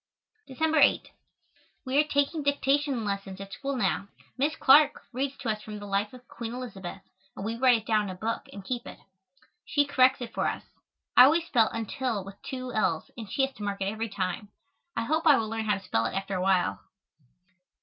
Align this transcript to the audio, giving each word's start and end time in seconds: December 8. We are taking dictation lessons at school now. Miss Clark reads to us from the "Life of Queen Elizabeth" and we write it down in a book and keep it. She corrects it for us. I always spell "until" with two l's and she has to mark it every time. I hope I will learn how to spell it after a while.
December 0.47 0.79
8. 0.79 1.11
We 1.85 1.99
are 1.99 2.03
taking 2.07 2.41
dictation 2.41 3.05
lessons 3.05 3.39
at 3.39 3.53
school 3.53 3.75
now. 3.75 4.07
Miss 4.35 4.55
Clark 4.55 5.03
reads 5.13 5.37
to 5.37 5.49
us 5.49 5.61
from 5.61 5.77
the 5.77 5.85
"Life 5.85 6.11
of 6.11 6.27
Queen 6.27 6.55
Elizabeth" 6.55 7.03
and 7.35 7.45
we 7.45 7.55
write 7.55 7.77
it 7.77 7.85
down 7.85 8.05
in 8.05 8.09
a 8.09 8.15
book 8.15 8.47
and 8.51 8.65
keep 8.65 8.87
it. 8.87 8.97
She 9.63 9.85
corrects 9.85 10.19
it 10.19 10.33
for 10.33 10.47
us. 10.47 10.63
I 11.15 11.25
always 11.25 11.45
spell 11.45 11.67
"until" 11.67 12.23
with 12.25 12.41
two 12.41 12.73
l's 12.73 13.11
and 13.15 13.31
she 13.31 13.45
has 13.45 13.53
to 13.57 13.63
mark 13.63 13.79
it 13.81 13.91
every 13.93 14.09
time. 14.09 14.49
I 14.97 15.03
hope 15.03 15.27
I 15.27 15.37
will 15.37 15.47
learn 15.49 15.65
how 15.65 15.75
to 15.75 15.83
spell 15.83 16.07
it 16.07 16.15
after 16.15 16.33
a 16.33 16.41
while. 16.41 16.79